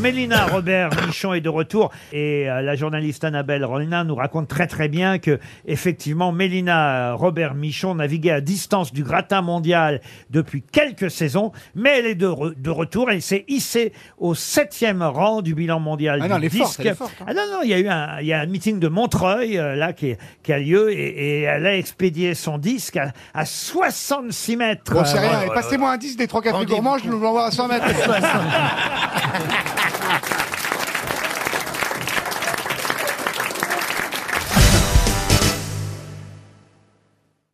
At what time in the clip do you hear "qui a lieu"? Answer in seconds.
20.42-20.92